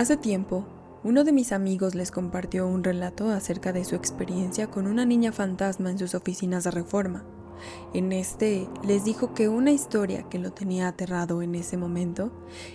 [0.00, 0.64] Hace tiempo,
[1.04, 5.30] uno de mis amigos les compartió un relato acerca de su experiencia con una niña
[5.30, 7.22] fantasma en sus oficinas de reforma.
[7.92, 12.32] En este les dijo que una historia que lo tenía aterrado en ese momento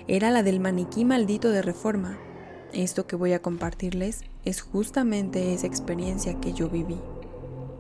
[0.08, 2.20] era la del maniquí maldito de reforma.
[2.74, 7.02] Esto que voy a compartirles es justamente esa experiencia que yo viví.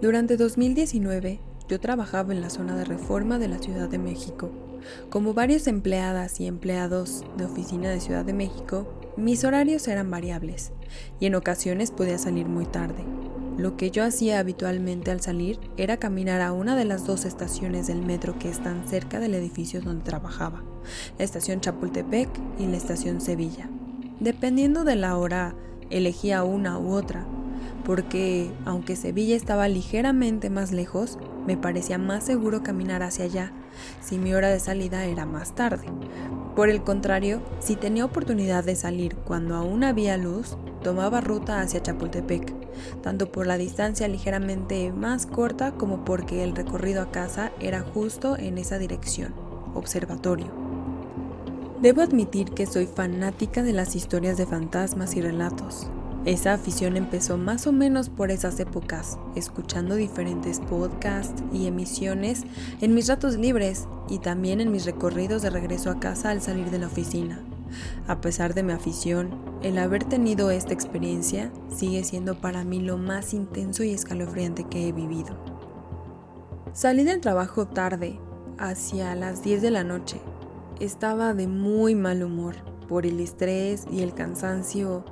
[0.01, 1.39] Durante 2019,
[1.69, 4.49] yo trabajaba en la zona de reforma de la Ciudad de México.
[5.09, 8.87] Como varios empleadas y empleados de oficina de Ciudad de México,
[9.17, 10.71] mis horarios eran variables
[11.19, 13.03] y en ocasiones podía salir muy tarde.
[13.57, 17.87] Lo que yo hacía habitualmente al salir era caminar a una de las dos estaciones
[17.87, 20.63] del metro que están cerca del edificio donde trabajaba,
[21.17, 23.69] la estación Chapultepec y la estación Sevilla.
[24.19, 25.55] Dependiendo de la hora,
[25.89, 27.25] elegía una u otra,
[27.85, 33.51] porque aunque Sevilla estaba ligeramente más lejos, me parecía más seguro caminar hacia allá
[34.01, 35.85] si mi hora de salida era más tarde.
[36.55, 41.83] Por el contrario, si tenía oportunidad de salir cuando aún había luz, tomaba ruta hacia
[41.83, 42.53] Chapultepec,
[43.01, 48.37] tanto por la distancia ligeramente más corta como porque el recorrido a casa era justo
[48.37, 49.33] en esa dirección,
[49.73, 50.47] observatorio.
[51.81, 55.89] Debo admitir que soy fanática de las historias de fantasmas y relatos.
[56.25, 62.45] Esa afición empezó más o menos por esas épocas, escuchando diferentes podcasts y emisiones
[62.81, 66.71] en mis ratos libres y también en mis recorridos de regreso a casa al salir
[66.71, 67.43] de la oficina.
[68.07, 72.97] A pesar de mi afición, el haber tenido esta experiencia sigue siendo para mí lo
[72.97, 75.37] más intenso y escalofriante que he vivido.
[76.73, 78.19] Salí del trabajo tarde,
[78.57, 80.19] hacia las 10 de la noche.
[80.79, 82.55] Estaba de muy mal humor
[82.87, 85.05] por el estrés y el cansancio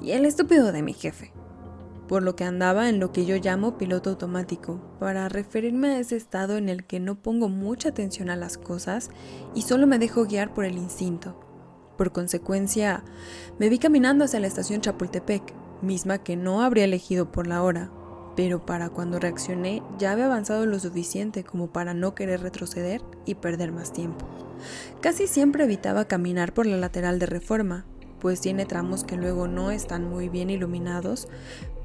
[0.00, 1.32] y el estúpido de mi jefe,
[2.08, 6.16] por lo que andaba en lo que yo llamo piloto automático, para referirme a ese
[6.16, 9.10] estado en el que no pongo mucha atención a las cosas
[9.54, 11.48] y solo me dejo guiar por el instinto
[11.98, 13.02] por consecuencia,
[13.58, 15.42] me vi caminando hacia la estación Chapultepec,
[15.82, 17.90] misma que no habría elegido por la hora,
[18.36, 23.34] pero para cuando reaccioné ya había avanzado lo suficiente como para no querer retroceder y
[23.34, 24.26] perder más tiempo.
[25.00, 27.84] Casi siempre evitaba caminar por la lateral de reforma,
[28.20, 31.28] pues tiene tramos que luego no están muy bien iluminados,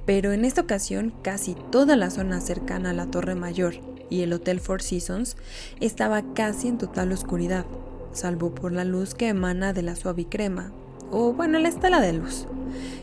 [0.06, 3.76] pero en esta ocasión casi toda la zona cercana a la Torre Mayor
[4.10, 5.38] y el Hotel Four Seasons
[5.80, 7.66] estaba casi en total oscuridad,
[8.12, 10.72] salvo por la luz que emana de la suavicrema,
[11.12, 12.48] o bueno, la estela de luz,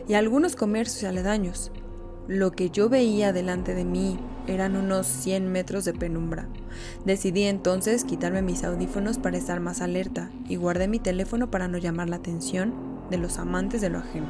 [0.07, 1.71] y algunos comercios aledaños.
[2.27, 6.47] Lo que yo veía delante de mí eran unos 100 metros de penumbra.
[7.03, 11.77] Decidí entonces quitarme mis audífonos para estar más alerta y guardé mi teléfono para no
[11.77, 14.27] llamar la atención de los amantes de lo ajeno.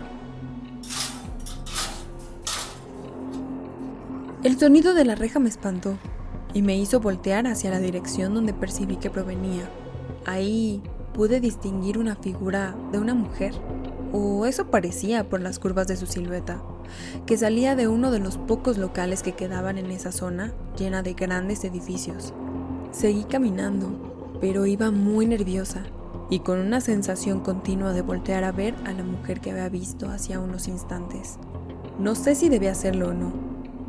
[4.44, 5.98] El sonido de la reja me espantó
[6.54, 9.70] y me hizo voltear hacia la dirección donde percibí que provenía.
[10.26, 10.82] Ahí
[11.14, 13.54] pude distinguir una figura de una mujer,
[14.12, 16.62] o eso parecía por las curvas de su silueta,
[17.26, 21.14] que salía de uno de los pocos locales que quedaban en esa zona llena de
[21.14, 22.34] grandes edificios.
[22.92, 25.84] Seguí caminando, pero iba muy nerviosa
[26.30, 30.10] y con una sensación continua de voltear a ver a la mujer que había visto
[30.10, 31.38] hacía unos instantes.
[32.00, 33.32] No sé si debía hacerlo o no.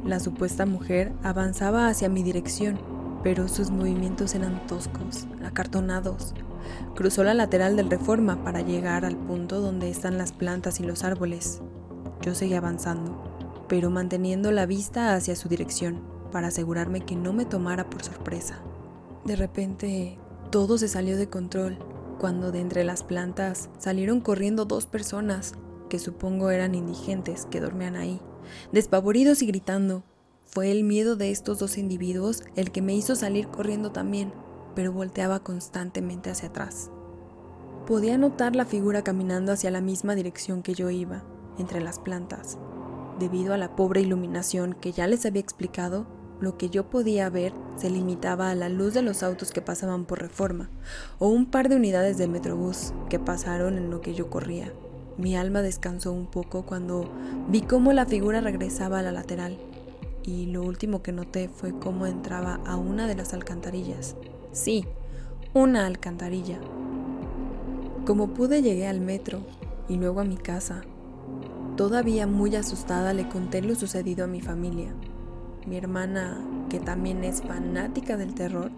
[0.05, 2.79] La supuesta mujer avanzaba hacia mi dirección
[3.23, 6.35] pero sus movimientos eran toscos, acartonados.
[6.95, 11.05] Cruzó la lateral del Reforma para llegar al punto donde están las plantas y los
[11.05, 11.61] árboles.
[12.21, 16.01] Yo seguí avanzando, pero manteniendo la vista hacia su dirección
[16.31, 18.59] para asegurarme que no me tomara por sorpresa.
[19.25, 20.19] De repente,
[20.51, 21.79] todo se salió de control
[22.23, 25.55] cuando de entre las plantas salieron corriendo dos personas
[25.91, 28.21] que supongo eran indigentes que dormían ahí,
[28.71, 30.05] despavoridos y gritando.
[30.45, 34.33] Fue el miedo de estos dos individuos el que me hizo salir corriendo también,
[34.77, 36.93] pero volteaba constantemente hacia atrás.
[37.89, 41.25] Podía notar la figura caminando hacia la misma dirección que yo iba,
[41.59, 42.57] entre las plantas.
[43.19, 46.07] Debido a la pobre iluminación que ya les había explicado,
[46.43, 50.05] lo que yo podía ver se limitaba a la luz de los autos que pasaban
[50.05, 50.69] por reforma,
[51.19, 54.73] o un par de unidades de Metrobús que pasaron en lo que yo corría.
[55.17, 57.09] Mi alma descansó un poco cuando
[57.49, 59.57] vi cómo la figura regresaba a la lateral
[60.25, 64.17] y lo último que noté fue cómo entraba a una de las alcantarillas.
[64.51, 64.85] Sí,
[65.55, 66.59] una alcantarilla.
[68.05, 69.41] Como pude llegué al metro
[69.89, 70.83] y luego a mi casa.
[71.77, 74.93] Todavía muy asustada le conté lo sucedido a mi familia.
[75.67, 76.39] Mi hermana,
[76.69, 78.71] que también es fanática del terror,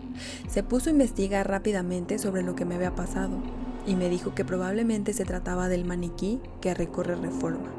[0.49, 3.39] se puso a investigar rápidamente sobre lo que me había pasado
[3.87, 7.71] y me dijo que probablemente se trataba del maniquí que recorre reforma.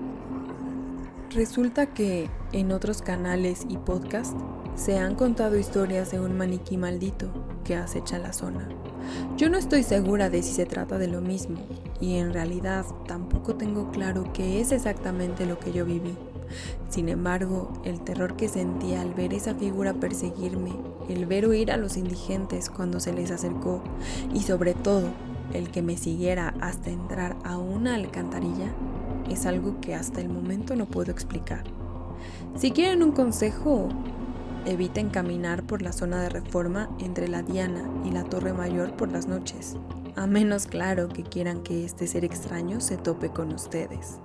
[1.31, 4.36] Resulta que en otros canales y podcasts
[4.75, 7.30] se han contado historias de un maniquí maldito
[7.63, 8.69] que acecha la zona,
[9.38, 11.58] Yo no estoy segura de si se trata de lo mismo,
[12.00, 16.16] y en realidad tampoco tengo claro qué es exactamente lo que yo viví.
[16.95, 20.71] Sin embargo, el terror que sentí al ver esa figura perseguirme,
[21.09, 23.83] el ver huir a los indigentes cuando se les acercó
[24.33, 25.09] y sobre todo
[25.51, 28.74] el que me siguiera hasta entrar a una alcantarilla,
[29.30, 31.65] es algo que hasta el momento no puedo explicar.
[32.56, 33.89] Si quieren un consejo,
[34.65, 39.12] eviten caminar por la zona de reforma entre la Diana y la Torre Mayor por
[39.12, 39.75] las noches,
[40.15, 44.21] a menos claro que quieran que este ser extraño se tope con ustedes.